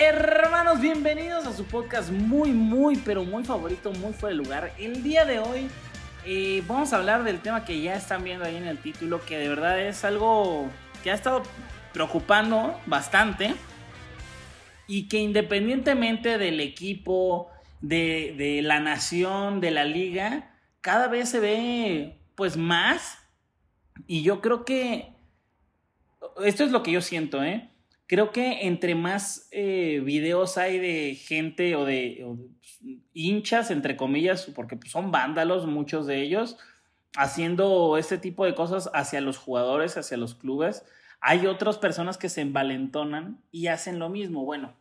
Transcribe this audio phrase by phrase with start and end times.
[0.00, 4.72] Hermanos, bienvenidos a su podcast muy, muy, pero muy favorito, muy fuera de lugar.
[4.78, 5.68] El día de hoy
[6.24, 9.36] eh, vamos a hablar del tema que ya están viendo ahí en el título, que
[9.36, 10.70] de verdad es algo
[11.02, 11.42] que ha estado
[11.92, 13.56] preocupando bastante
[14.86, 21.40] y que independientemente del equipo, de, de la nación, de la liga, cada vez se
[21.40, 23.18] ve pues más.
[24.06, 25.12] Y yo creo que
[26.44, 27.72] esto es lo que yo siento, ¿eh?
[28.08, 32.26] Creo que entre más eh, videos hay de gente o de,
[33.12, 36.56] hinchas, entre comillas, porque pues, son vándalos muchos de ellos,
[37.16, 40.84] haciendo este tipo de cosas hacia los jugadores, hacia los clubes,
[41.20, 44.44] hay otras personas que se envalentonan y hacen lo mismo.
[44.44, 44.74] Bueno,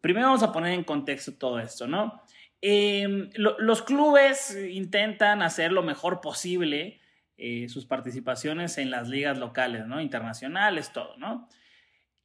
[0.00, 2.22] primero vamos a poner en contexto todo esto, ¿no?
[2.60, 7.00] Em, los clubes intentan hacer lo mejor posible
[7.36, 10.00] eh, sus participaciones en las ligas locales, ¿no?
[10.00, 11.48] Internacionales, todo, ¿no?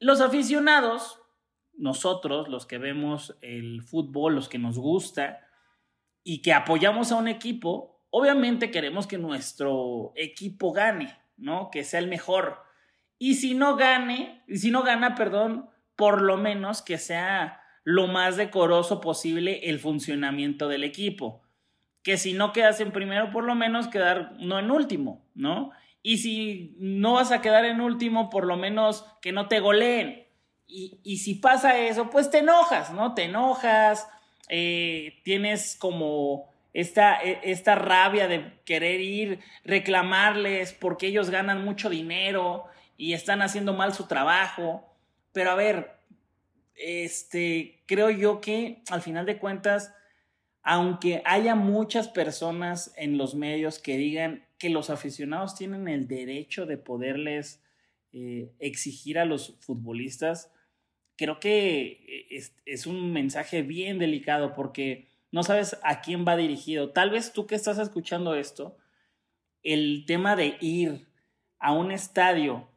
[0.00, 1.20] Los aficionados,
[1.74, 5.46] nosotros, los que vemos el fútbol, los que nos gusta
[6.24, 11.70] y que apoyamos a un equipo, obviamente queremos que nuestro equipo gane, ¿no?
[11.70, 12.62] Que sea el mejor.
[13.18, 18.06] Y si no gane, y si no gana, perdón, por lo menos que sea lo
[18.06, 21.42] más decoroso posible el funcionamiento del equipo.
[22.02, 25.72] Que si no quedas en primero, por lo menos quedar no en último, ¿no?
[26.02, 30.26] Y si no vas a quedar en último, por lo menos que no te goleen.
[30.66, 33.14] Y, si pasa eso, pues te enojas, ¿no?
[33.14, 34.08] Te enojas,
[34.48, 41.90] eh, tienes como esta, e, esta rabia de querer ir, reclamarles porque ellos ganan mucho
[41.90, 42.66] dinero
[42.96, 44.86] y están haciendo mal su trabajo.
[45.32, 45.96] Pero a ver,
[46.76, 49.92] este, creo yo que al final de cuentas,
[50.62, 56.66] aunque haya muchas personas en los medios que digan que los aficionados tienen el derecho
[56.66, 57.62] de poderles
[58.12, 60.52] eh, exigir a los futbolistas,
[61.16, 66.90] creo que eh, es, un mensaje bien delicado porque no sabes a quién va dirigido.
[66.90, 68.76] Tal vez tú que estás escuchando esto,
[69.62, 71.08] el tema de ir
[71.58, 72.68] a un estadio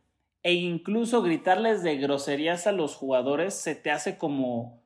[0.42, 4.83] e incluso gritarles de groserías a los jugadores se te hace como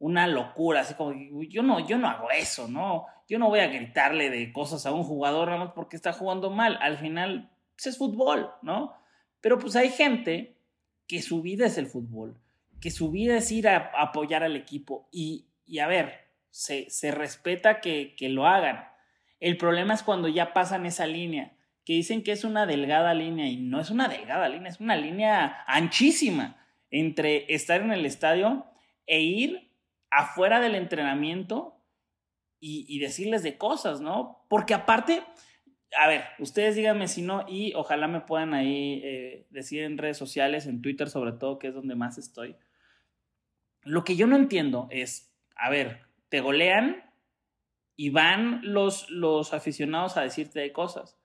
[0.00, 1.12] una locura, así como
[1.42, 3.06] yo no, yo no hago eso, ¿no?
[3.28, 6.50] Yo no voy a gritarle de cosas a un jugador nada más porque está jugando
[6.50, 6.78] mal.
[6.80, 8.94] Al final, pues es fútbol, ¿no?
[9.42, 10.56] Pero pues hay gente
[11.06, 12.40] que su vida es el fútbol,
[12.80, 17.10] que su vida es ir a, apoyar al equipo y, y a ver, se, se
[17.10, 18.88] respeta que, que lo hagan.
[19.38, 21.52] El problema es cuando ya pasan esa línea,
[21.84, 24.96] que dicen que es una delgada línea y no es una delgada línea, es una
[24.96, 26.56] línea anchísima
[26.90, 28.64] entre estar en el estadio
[29.06, 29.69] e ir
[30.10, 31.76] afuera del entrenamiento
[32.62, 34.44] y, decirles de cosas, ¿no?
[34.48, 35.22] Porque aparte,
[35.98, 40.18] a ver, ustedes díganme si no y ojalá me puedan ahí eh, decir en redes
[40.18, 42.56] sociales, en Twitter sobre todo, que es donde más estoy.
[43.82, 47.10] Lo que yo no entiendo es, a ver, te golean
[47.96, 51.18] y van los, los aficionados a decirte de cosas.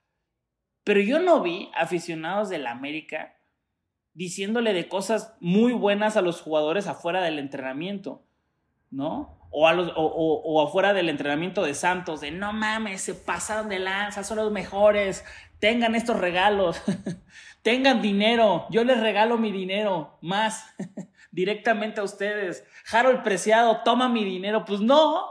[0.86, 3.36] Pero yo no vi aficionados del América
[4.14, 8.25] diciéndole de cosas muy buenas a los jugadores afuera del entrenamiento.
[8.96, 9.38] ¿No?
[9.52, 13.80] O, a los, o, afuera del entrenamiento de Santos, de no mames, se pasaron de
[13.80, 15.24] lanza, son los mejores,
[15.60, 16.82] tengan estos regalos,
[17.62, 20.76] tengan dinero, yo les regalo mi dinero más
[21.32, 22.66] directamente a ustedes.
[22.92, 24.66] Harold Preciado, toma mi dinero.
[24.66, 25.26] Pues no,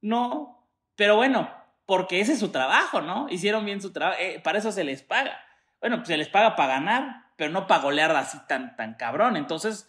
[0.00, 1.50] no, pero bueno,
[1.86, 3.28] porque ese es su trabajo, ¿no?
[3.28, 5.38] Hicieron bien su trabajo, eh, para eso se les paga.
[5.80, 9.36] Bueno, pues se les paga para ganar, pero no para golear así tan, tan cabrón.
[9.36, 9.88] Entonces,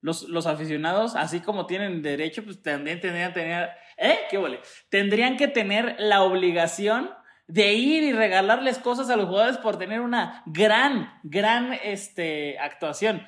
[0.00, 4.18] los, aficionados, así como tienen derecho, pues también tendrían, tener, ¿eh?
[4.30, 4.60] ¿Qué vale?
[4.88, 7.10] Tendrían que tener la obligación
[7.48, 13.22] de ir y regalarles cosas a los jugadores por tener una gran, gran este, actuación.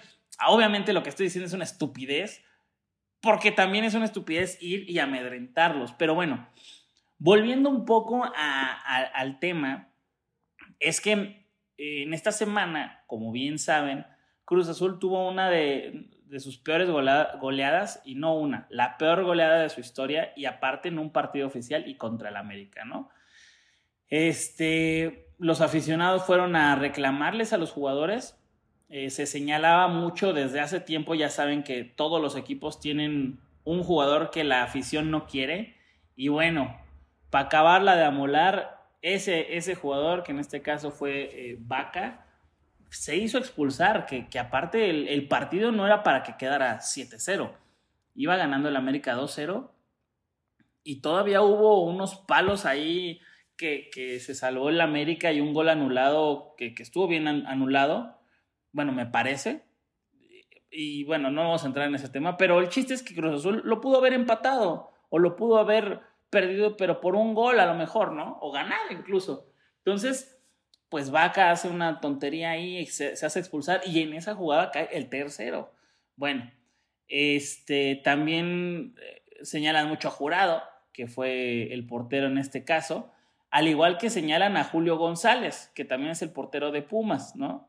[0.47, 2.44] Obviamente lo que estoy diciendo es una estupidez,
[3.21, 5.93] porque también es una estupidez ir y amedrentarlos.
[5.94, 6.49] Pero bueno,
[7.19, 9.93] volviendo un poco al tema,
[10.79, 11.12] es que
[11.76, 14.06] eh, en esta semana, como bien saben,
[14.44, 19.69] Cruz Azul tuvo una de, sus peores goleadas, y no una, la peor goleada de
[19.69, 23.10] su historia, y aparte en un partido oficial y contra el América, ¿no?
[24.08, 28.38] Este, los aficionados fueron a reclamarles a los jugadores.
[28.88, 33.82] Eh, se señalaba mucho desde hace tiempo, ya saben que todos los equipos tienen un
[33.82, 35.76] jugador que la afición no quiere.
[36.16, 36.76] Y bueno,
[37.30, 42.26] para acabarla de amolar, ese, ese jugador, que en este caso fue eh, Vaca,
[42.90, 47.52] se hizo expulsar, que, aparte el, el, partido no era para que quedara 7-0.
[48.14, 49.70] Iba ganando el América 2-0
[50.82, 53.20] y todavía hubo unos palos ahí
[53.58, 58.19] que, se salvó el América y un gol anulado que, estuvo bien anulado.
[58.73, 59.64] Bueno, me parece.
[60.70, 63.40] Y, bueno, no vamos a entrar en ese tema, pero el chiste es que Cruz
[63.40, 66.00] Azul lo pudo haber empatado o lo pudo haber
[66.31, 68.38] perdido, pero por un gol a lo mejor, ¿no?
[68.40, 69.50] O ganar incluso.
[69.79, 70.38] Entonces,
[70.88, 74.70] pues Vaca hace una tontería ahí y se, se, hace expulsar y en esa jugada
[74.70, 75.73] cae el tercero.
[76.17, 76.50] Bueno,
[77.08, 80.62] este también eh, señalan mucho a Jurado,
[80.93, 83.12] que fue el portero en este caso,
[83.50, 87.69] al igual que señalan a Julio González, que también es el portero de Pumas, ¿no?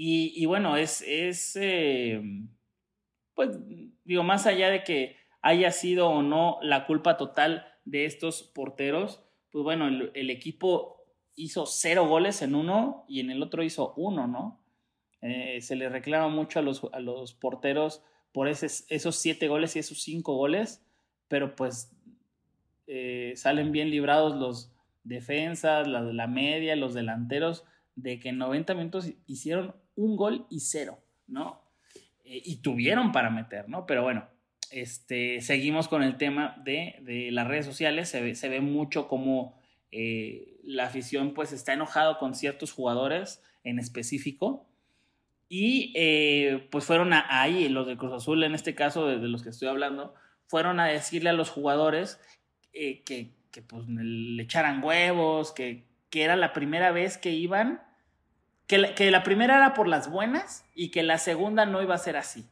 [0.00, 2.22] Y, bueno, es, es eh,
[3.34, 3.50] pues
[4.04, 9.24] digo, más allá de que haya sido o no la culpa total de estos porteros,
[9.50, 10.97] pues bueno, el, equipo
[11.38, 14.60] hizo cero goles en uno y en el otro hizo uno, ¿no?
[15.22, 18.02] Eh, se le reclama mucho a los, a los porteros
[18.32, 20.84] por esos siete goles y esos cinco goles,
[21.28, 21.90] pero pues
[22.86, 24.72] eh, salen bien librados los,
[25.08, 27.64] defensas, la, la media, los delanteros,
[27.96, 31.62] de que en 90 minutos hicieron un gol y cero, ¿no?
[32.24, 33.86] Eh, y tuvieron para meter, ¿no?
[33.86, 34.28] Pero bueno,
[34.70, 39.57] este, seguimos con el tema de, las redes sociales, se ve, se ve mucho como
[39.92, 44.66] eh, la afición pues está enojado con ciertos jugadores en específico.
[45.48, 49.48] Y eh, pues fueron ahí, los de Cruz Azul en este caso, de, los que
[49.48, 50.14] estoy hablando,
[50.46, 52.20] fueron a decirle a los jugadores
[52.72, 53.02] que,
[53.50, 57.82] que pues le echaran huevos, que, que era la primera vez que iban,
[58.66, 61.94] que la, que la, primera era por las buenas y que la segunda no iba
[61.94, 62.46] a ser así.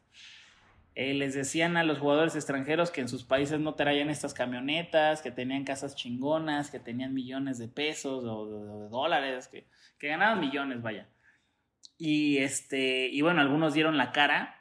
[0.96, 5.22] Eh, les decían a los jugadores extranjeros que en sus países no traían estas camionetas,
[5.22, 10.40] que tenían casas chingonas, que tenían millones de pesos o de, dólares, que, que, ganaban
[10.40, 11.08] millones, vaya.
[11.98, 14.56] Y, este, y bueno, algunos dieron la cara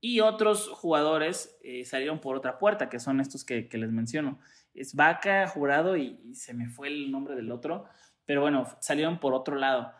[0.00, 4.38] y otros jugadores eh, salieron por otra puerta, que son estos que, que les menciono
[4.78, 7.84] es Vaca, Jurado y, se me fue el nombre del otro,
[8.24, 9.92] pero bueno, salieron por otro lado.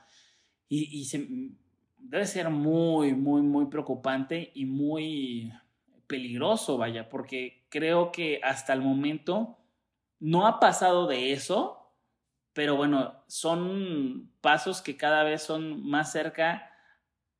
[0.69, 1.09] Y,
[1.99, 5.53] debe ser muy, muy, muy preocupante y muy
[6.09, 9.59] peligroso, vaya, porque creo que hasta el momento
[10.19, 11.95] no ha pasado de eso,
[12.53, 16.73] pero bueno, son pasos que cada vez son más cerca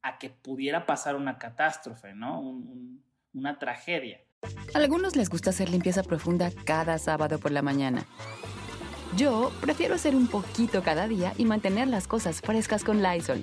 [0.03, 2.41] a que pudiera pasar una catástrofe, ¿no?
[3.33, 4.21] una tragedia.
[4.75, 8.07] A algunos les gusta hacer limpieza profunda cada sábado por la mañana.
[9.17, 13.43] Yo prefiero hacer un poquito cada día y mantener las cosas frescas con Lysol.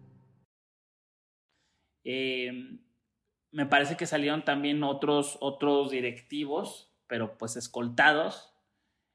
[2.03, 2.79] Em,
[3.51, 8.53] me parece que salieron también otros, otros directivos, pero pues escoltados.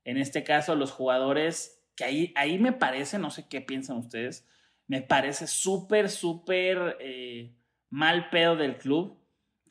[0.05, 4.47] En este caso, los jugadores, que ahí, ahí me parece, no sé qué piensan ustedes,
[4.87, 7.57] me parece súper, súper eh,
[7.91, 9.19] mal pedo del club.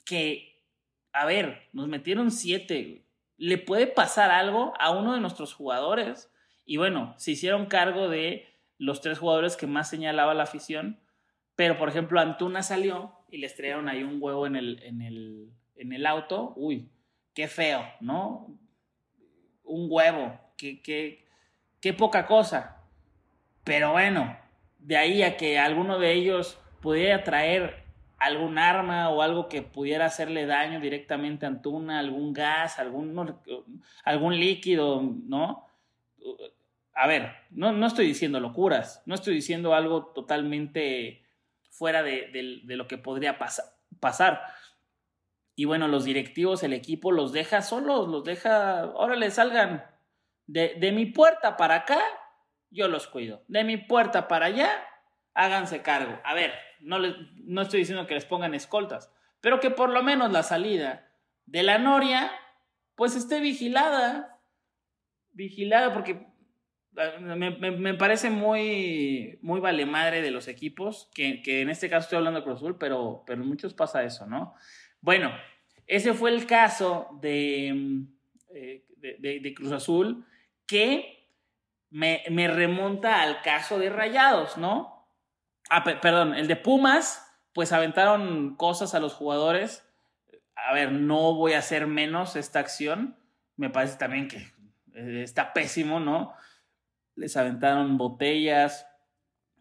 [0.03, 0.61] Que,
[1.13, 3.05] a ver, nos metieron siete.
[3.37, 6.31] Le puede pasar algo a uno de nuestros jugadores.
[6.65, 10.99] Y bueno, se hicieron cargo de los tres jugadores que más señalaba la afición
[11.55, 15.49] pero, por ejemplo, Antuna salió y le estrellaron ahí un huevo en el, en el,
[15.75, 16.89] en el auto, uy,
[17.33, 18.47] qué feo, ¿no?
[19.63, 21.25] Un huevo, qué, qué,
[21.79, 22.83] qué poca cosa.
[23.63, 24.37] Pero bueno,
[24.79, 27.85] de ahí a que alguno de ellos pudiera traer
[28.17, 33.35] algún arma o algo que pudiera hacerle daño directamente a Antuna, algún gas, algún,
[34.03, 35.65] algún líquido, ¿no?
[36.93, 41.24] A ver, no, no estoy diciendo locuras, no estoy diciendo algo totalmente
[41.77, 44.41] fuera de, lo que podría pasar.
[45.55, 49.85] Y bueno, los directivos, el equipo los deja solos, los deja, órale, salgan
[50.47, 51.99] de, de mi puerta para acá,
[52.69, 53.43] yo los cuido.
[53.47, 54.69] De mi puerta para allá,
[55.33, 56.19] háganse cargo.
[56.23, 60.31] A ver, no, no estoy diciendo que les pongan escoltas, pero que por lo menos
[60.31, 61.09] la salida
[61.45, 62.31] de la noria,
[62.95, 64.41] pues esté vigilada.
[65.31, 66.27] Vigilada, porque
[66.97, 72.17] ah, me, parece muy, muy vale madre de los equipos, que, en este caso estoy
[72.17, 74.55] hablando de Cruz Azul, pero, pero en muchos pasa eso, ¿no?
[75.01, 75.31] Bueno,
[75.87, 78.05] ese fue el caso de,
[78.53, 80.25] eh, de Cruz Azul,
[80.65, 81.15] que
[81.95, 85.07] me, remonta al caso de Rayados, ¿no?
[85.69, 89.87] Ah, perdón, el de Pumas, pues aventaron cosas a los jugadores.
[90.55, 93.17] A ver, no voy a hacer menos esta acción.
[93.55, 94.37] Me parece también que
[94.93, 96.33] eh, está pésimo, ¿no?
[97.15, 98.87] Les aventaron botellas,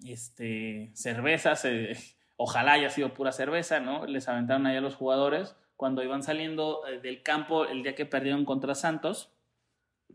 [0.04, 1.96] este, cervezas, eh,
[2.36, 4.06] ojalá haya sido pura cerveza, ¿no?
[4.06, 8.06] Les aventaron ahí a los jugadores cuando iban saliendo eh, del campo el día que
[8.06, 9.34] perdieron contra Santos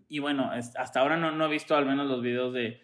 [0.07, 2.81] y bueno, hasta ahora no, no, he visto al menos los videos de,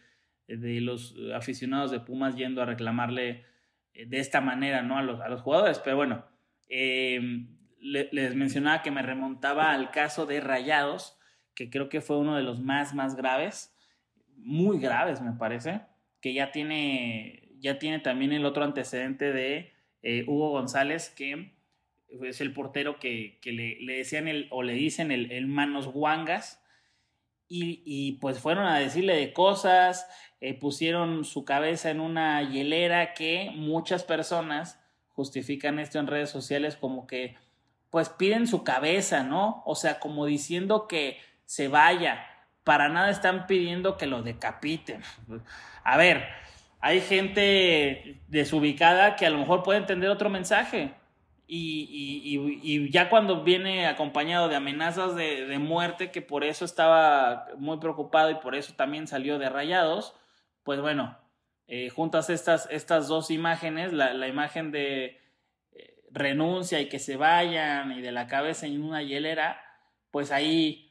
[0.48, 3.46] de, los aficionados de Pumas yendo a reclamarle
[3.94, 4.98] eh, de esta manera ¿no?
[4.98, 5.80] a, los, a los jugadores.
[5.80, 6.26] Pero bueno,
[6.68, 11.18] les mencionaba que me remontaba al caso de Rayados,
[11.54, 13.75] que creo que fue uno de los más, más graves,
[14.38, 15.82] muy graves me parece,
[16.22, 21.54] que ya tiene, ya tiene también el otro antecedente de eh, Hugo González, que
[22.24, 26.62] es el portero que, que le, decían el, o le dicen el, manos guangas,
[27.48, 30.08] y, pues fueron a decirle de cosas,
[30.42, 36.76] eh, pusieron su cabeza en una hielera que muchas personas justifican esto en redes sociales
[36.76, 37.36] como que
[37.92, 39.64] pues piden su cabeza, ¿no?
[39.66, 42.26] O sea, como diciendo que se vaya,
[42.66, 45.02] para nada están pidiendo que lo decapiten.
[45.84, 46.26] A ver,
[46.82, 50.94] hay gente desubicada que a lo mejor puede entender otro mensaje.
[51.48, 58.32] Y, ya cuando viene acompañado de amenazas de, muerte, que por eso estaba muy preocupado
[58.32, 60.16] y por eso también salió de rayados,
[60.64, 61.20] pues bueno,
[61.68, 65.22] eh, juntas estas, estas dos imágenes, la, imagen de
[65.72, 69.62] eh, renuncia y que se vayan y de la cabeza en una hielera,
[70.10, 70.85] pues ahí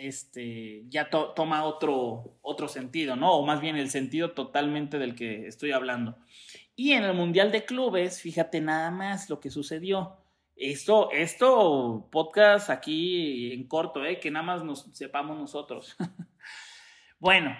[0.00, 3.32] este, ya toma otro, otro sentido, ¿no?
[3.32, 6.16] O más bien el sentido totalmente del que estoy hablando.
[6.74, 10.16] Y en el Mundial de Clubes, fíjate nada más lo que sucedió.
[10.54, 14.18] Esto, esto, podcast aquí en corto, ¿eh?
[14.18, 15.96] que nada más nos sepamos nosotros.
[17.18, 17.56] bueno,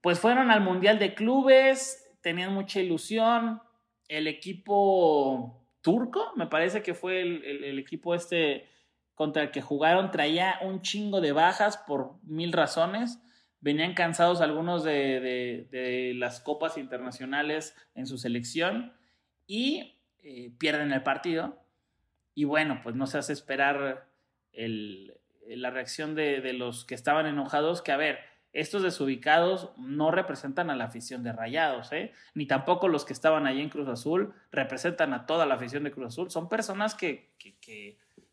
[0.00, 3.60] pues fueron al Mundial de Clubes, tenían mucha ilusión.
[4.08, 8.68] El equipo turco, me parece que fue el equipo este
[9.20, 13.20] contra el que jugaron, traía un chingo de bajas por mil razones
[13.60, 18.94] venían cansados algunos de, las copas internacionales en su selección
[19.46, 21.62] y eh, pierden el partido.
[22.34, 24.08] Y bueno, pues no se hace esperar
[24.54, 28.20] la reacción de, los que estaban enojados, que a ver,
[28.54, 32.14] estos desubicados no representan a la afición de Rayados, ¿eh?
[32.32, 35.92] ni tampoco los que estaban allí en Cruz Azul representan a toda la afición de
[35.92, 36.30] Cruz Azul.
[36.30, 37.30] Son personas que,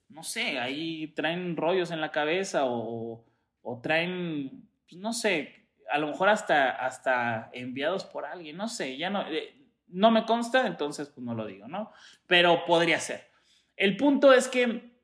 [0.09, 3.25] no sé, ahí traen rollos en la cabeza o,
[3.61, 8.97] o traen pues no sé, a lo mejor hasta, hasta enviados por alguien, no sé,
[8.97, 9.55] ya no, eh,
[9.87, 11.91] no me consta, entonces pues no lo digo, ¿no?
[12.25, 13.29] Pero podría ser.
[13.75, 14.97] El punto es que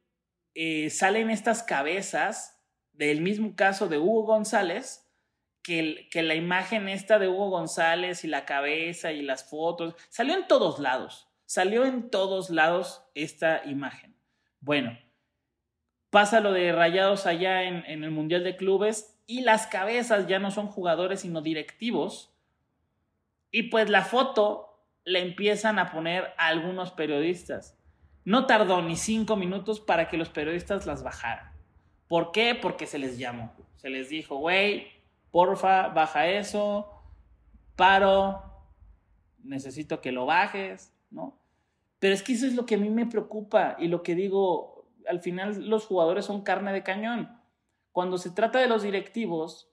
[0.56, 5.10] eh, salen estas cabezas del mismo caso de Hugo González,
[5.62, 10.36] que, que, la imagen esta de Hugo González y la cabeza y las fotos, salió
[10.36, 14.13] en todos lados, salió en todos lados esta imagen.
[14.64, 14.98] Bueno,
[16.10, 20.52] pasa lo de Rayados allá en, el Mundial de Clubes y las cabezas ya no
[20.52, 22.34] son jugadores sino directivos.
[23.52, 27.78] Y pues la foto le empiezan a poner a algunos periodistas.
[28.24, 31.52] No tardó ni cinco minutos para que los periodistas las bajaran.
[32.08, 32.56] ¿Por qué?
[32.56, 33.54] Porque se les llamó.
[33.76, 34.88] Se les dijo, güey,
[35.30, 37.04] porfa, baja eso,
[37.76, 38.42] paro,
[39.44, 41.43] necesito que lo bajes, ¿no?
[42.04, 44.92] Pero es que eso es lo que a mí me preocupa y lo que digo,
[45.08, 47.42] al final los jugadores son carne de cañón.
[47.94, 49.72] Cuando se trata de los directivos,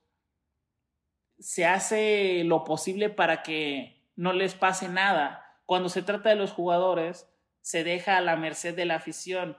[1.40, 5.60] se hace lo posible para que no les pase nada.
[5.66, 7.28] Cuando se trata de los jugadores,
[7.62, 9.56] se deja a la merced de la afición.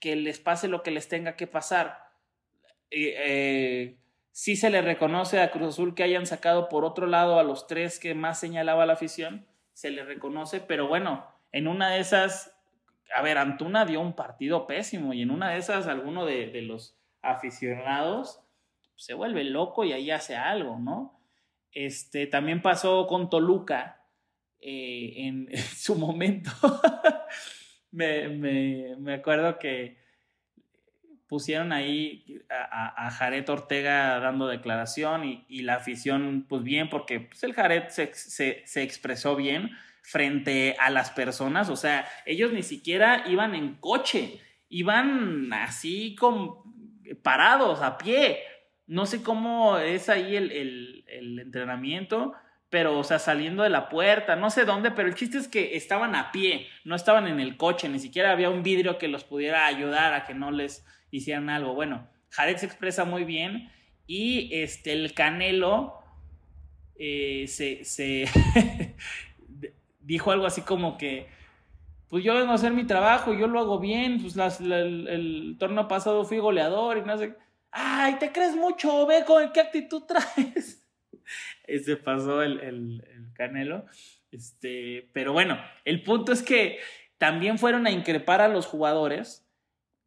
[0.00, 2.10] que, les pase lo que les tenga que pasar.
[2.90, 3.96] Eh,
[4.32, 7.68] sí se le reconoce a Cruz Azul que hayan sacado por otro lado a los
[7.68, 12.56] tres que más señalaba la afición, se le reconoce, pero bueno, en una de esas,
[13.14, 16.96] a ver, Antuna dio un partido pésimo y en una de esas alguno de, los
[17.22, 18.40] aficionados
[18.96, 21.18] se vuelve loco y ahí hace algo, ¿no?
[21.72, 24.02] Este, también pasó con Toluca
[24.60, 26.50] eh, en, su momento.
[27.90, 30.00] me, me, acuerdo que
[31.30, 37.44] pusieron ahí a, a, Jared Ortega dando declaración y, la afición, pues bien, porque pues,
[37.44, 39.70] el Jared se, se, expresó bien
[40.02, 46.70] frente a las personas, o sea, ellos ni siquiera iban en coche, iban así con,
[47.22, 48.40] parados, a pie.
[48.86, 50.50] No sé cómo es ahí el,
[51.06, 52.32] el, entrenamiento,
[52.68, 55.76] pero, o sea, saliendo de la puerta, no sé dónde, pero el chiste es que
[55.76, 59.24] estaban a pie, no estaban en el coche, ni siquiera había un vidrio que los
[59.24, 61.74] pudiera ayudar a que no les hicieran algo.
[61.74, 63.70] Bueno, Jared se expresa muy bien
[64.06, 65.94] y este, el Canelo
[66.96, 67.84] eh, se,
[70.10, 71.28] dijo algo así como que,
[72.08, 75.86] pues yo vengo a hacer mi trabajo, yo lo hago bien, pues el, el torneo
[75.86, 77.36] pasado fui goleador y no sé,
[77.70, 80.84] ay, te crees mucho, ve con qué actitud traes.
[81.64, 83.86] Ese pasó el, Canelo.
[84.32, 86.80] Este, pero bueno, el punto es que
[87.18, 89.46] también fueron a increpar a los jugadores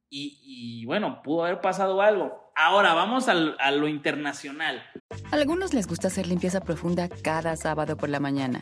[0.09, 2.51] y, bueno, pudo haber pasado algo.
[2.55, 4.83] Ahora vamos a lo internacional.
[5.31, 8.61] A algunos les gusta hacer limpieza profunda cada sábado por la mañana.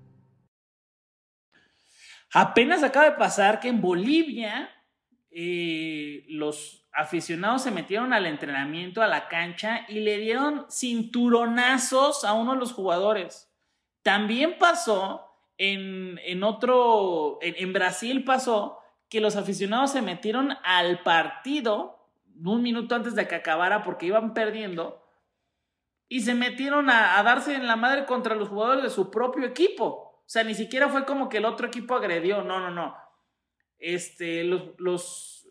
[2.33, 4.69] Apenas acaba de pasar que en Bolivia
[5.31, 12.33] eh, los aficionados se metieron al entrenamiento, a la cancha y le dieron cinturonazos a
[12.33, 13.49] uno de los jugadores.
[14.01, 21.99] También pasó en, otro, en, Brasil pasó que los aficionados se metieron al partido
[22.43, 25.03] un minuto antes de que acabara porque iban perdiendo
[26.07, 30.10] y se metieron a darse en la madre contra los jugadores de su propio equipo.
[30.31, 32.95] O sea, ni siquiera fue como que el otro equipo agredió, no, no, no.
[33.79, 35.45] Este, los, los,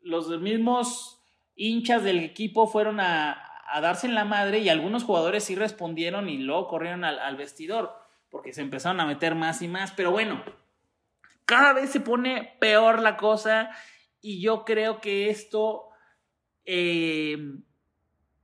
[0.00, 1.22] los mismos
[1.56, 3.36] hinchas del equipo fueron a,
[3.82, 7.92] darse en la madre y algunos jugadores sí respondieron y luego corrieron al, vestidor
[8.30, 9.92] porque se empezaron a meter más y más.
[9.92, 10.42] Pero bueno,
[11.44, 13.76] cada vez se pone peor la cosa
[14.22, 15.90] y yo creo que esto,
[16.64, 17.36] eh,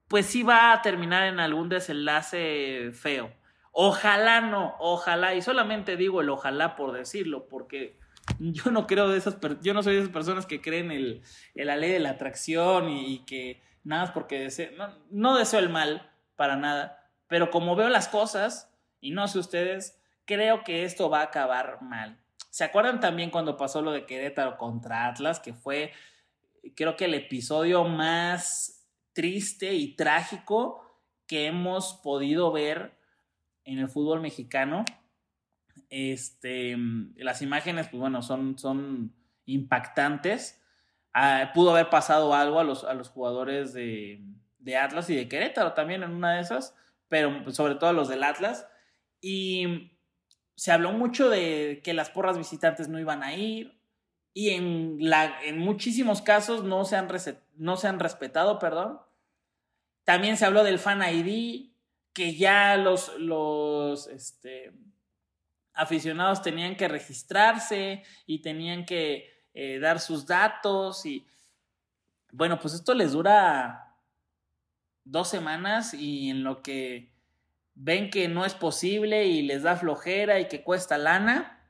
[0.08, 3.39] pues sí va a terminar en algún desenlace feo.
[3.72, 7.96] Ojalá no, ojalá, y solamente digo el ojalá por decirlo, porque
[8.38, 11.22] yo no creo de esas, yo no soy de esas personas que creen el,
[11.54, 14.70] la ley de la atracción y, que nada es porque deseo,
[15.10, 19.98] no, deseo el mal para nada, pero como veo las cosas, y no sé ustedes,
[20.24, 22.18] creo que esto va a acabar mal.
[22.50, 25.92] ¿Se acuerdan también cuando pasó lo de Querétaro contra Atlas, que fue,
[26.74, 30.84] creo que el episodio más triste y trágico
[31.26, 32.99] que hemos podido ver
[33.64, 34.84] en el fútbol mexicano.
[35.88, 36.76] Este,
[37.16, 39.14] las imágenes, pues bueno, son, son
[39.46, 40.62] impactantes.
[41.12, 44.22] Ah, pudo haber pasado algo a los, a los jugadores de,
[44.58, 46.76] de, Atlas y de Querétaro también en una de esas,
[47.08, 48.68] pero sobre todo a los del Atlas.
[49.20, 49.96] Y
[50.54, 53.80] se habló mucho de que las porras visitantes no iban a ir.
[54.32, 57.08] Y en, la, en muchísimos casos no se, han
[57.56, 59.00] no se han respetado, perdón.
[60.04, 61.69] También se habló del Fan ID,
[62.20, 64.74] que ya los, los este,
[65.72, 71.26] aficionados tenían que registrarse y tenían que eh, dar sus datos y
[72.30, 73.96] bueno, pues esto les dura
[75.02, 77.10] dos semanas y en lo que
[77.74, 81.66] ven que no es posible y les da flojera y que cuesta lana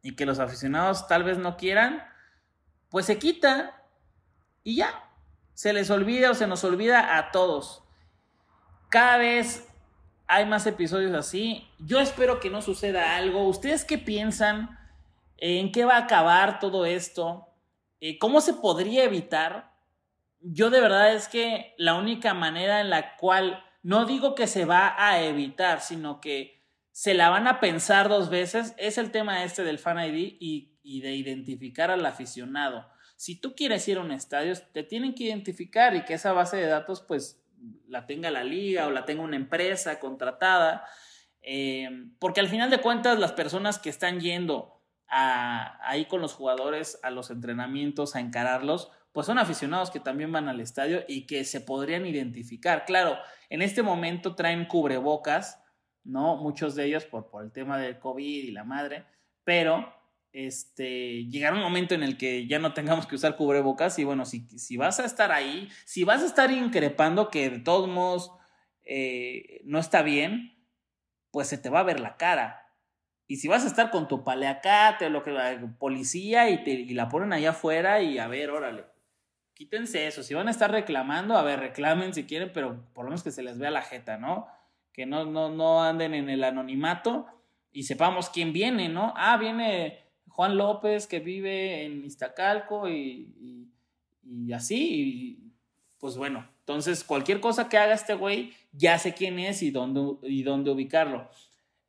[0.00, 2.02] y que los aficionados tal vez no quieran,
[2.88, 3.82] pues se quita
[4.62, 5.10] y ya.
[5.52, 7.84] Se les olvida o se nos olvida a todos.
[8.88, 9.68] Cada vez
[10.26, 11.68] hay más episodios así.
[11.78, 13.46] Yo espero que no suceda algo.
[13.46, 14.78] ¿Ustedes qué piensan?
[15.36, 17.48] ¿En qué va a acabar todo esto?
[18.00, 19.72] Eh, ¿Cómo se podría evitar?
[20.40, 24.64] Yo de verdad es que la única manera en la cual, no digo que se
[24.64, 29.42] va a evitar, sino que se la van a pensar dos veces, es el tema
[29.44, 32.86] este del Fan ID y, y de identificar al aficionado.
[33.16, 36.56] Si tú quieres ir a un estadio, te tienen que identificar y que esa base
[36.56, 37.43] de datos pues
[37.88, 40.86] la tenga la liga o la tenga una empresa contratada,
[41.42, 41.88] eh,
[42.18, 47.10] porque al final de cuentas las personas que están yendo ahí con los jugadores a
[47.10, 51.60] los entrenamientos, a encararlos, pues son aficionados que también van al estadio y que se
[51.60, 52.84] podrían identificar.
[52.84, 53.16] Claro,
[53.48, 55.62] en este momento traen cubrebocas,
[56.02, 56.36] ¿no?
[56.36, 59.04] Muchos de ellos por, por el tema del COVID y la madre,
[59.44, 59.94] pero
[60.34, 64.24] este, llegará un momento en el que ya no tengamos que usar cubrebocas y bueno,
[64.24, 68.32] si, si vas a estar ahí, si vas a estar increpando que de todos modos
[68.82, 70.66] eh, no está bien,
[71.30, 72.72] pues se te va a ver la cara.
[73.28, 75.32] Y si vas a estar con tu paleacate o lo que
[75.78, 78.86] policía y, te, y la ponen allá afuera y a ver, órale,
[79.54, 80.24] quítense eso.
[80.24, 83.30] Si van a estar reclamando, a ver, reclamen si quieren, pero por lo menos que
[83.30, 84.48] se les vea la jeta, ¿no?
[84.92, 87.28] Que no, no, no anden en el anonimato
[87.70, 89.14] y sepamos quién viene, ¿no?
[89.16, 90.03] Ah, viene
[90.34, 93.70] Juan López que vive en Iztacalco y,
[94.24, 95.38] y, así.
[95.38, 95.52] Y,
[95.98, 100.16] pues bueno, entonces cualquier cosa que haga este güey, ya sé quién es y dónde,
[100.28, 101.30] y dónde ubicarlo.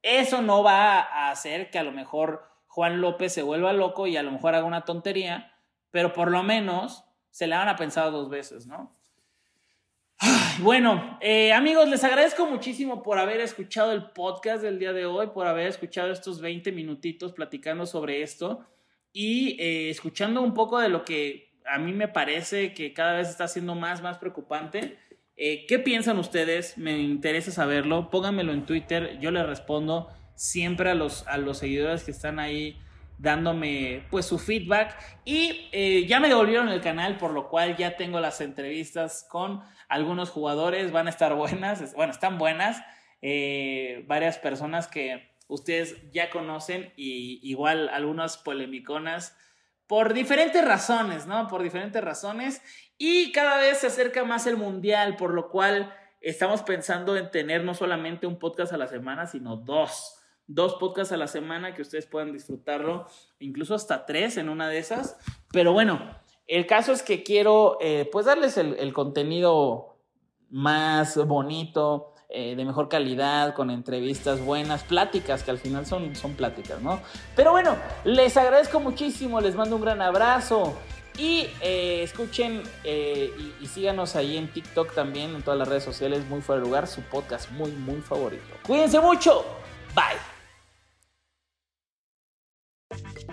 [0.03, 4.15] Eso no va a hacer que a lo mejor Juan López se vuelva loco y
[4.15, 5.51] a lo mejor haga una tontería,
[5.89, 8.95] pero por lo menos se le van a pensar dos veces, ¿no?
[10.59, 15.27] Bueno, eh, amigos, les agradezco muchísimo por haber escuchado el podcast del día de hoy,
[15.27, 18.65] por haber escuchado estos 20 minutitos platicando sobre esto
[19.11, 23.29] y eh, escuchando un poco de lo que a mí me parece que cada vez
[23.29, 24.97] está siendo más, más preocupante.
[25.35, 26.77] Eh, ¿Qué piensan ustedes?
[26.77, 28.09] Me interesa saberlo.
[28.09, 32.79] Pónganmelo en Twitter, yo les respondo siempre a los, a los seguidores que están ahí
[33.17, 38.19] dándome pues su feedback y ya me devolvieron el canal por lo cual ya tengo
[38.19, 42.81] las entrevistas con algunos jugadores van a estar buenas, bueno, están buenas,
[43.21, 49.37] eh, varias personas que ustedes ya conocen y igual algunas polemiconas
[49.87, 51.47] por diferentes razones, ¿no?
[51.47, 52.61] Por diferentes razones
[52.97, 57.63] y cada vez se acerca más el mundial, por lo cual estamos pensando en tener
[57.63, 60.21] no solamente un podcast a la semana, sino dos.
[60.47, 63.07] Dos podcasts a la semana que ustedes puedan disfrutarlo,
[63.39, 65.17] incluso hasta tres en una de esas.
[65.51, 69.97] Pero bueno, el caso es que quiero eh, pues darles el, contenido
[70.49, 76.33] más bonito, eh, de mejor calidad, con entrevistas buenas, pláticas, que al final son, son
[76.33, 76.99] pláticas, ¿no?
[77.35, 80.73] Pero bueno, les agradezco muchísimo, les mando un gran abrazo.
[81.17, 82.89] Y eh, escuchen y,
[83.63, 86.87] y, síganos ahí en TikTok también, en todas las redes sociales, muy fuera de lugar,
[86.87, 88.43] su podcast muy, muy favorito.
[88.67, 89.45] Cuídense mucho.
[89.95, 90.34] Bye.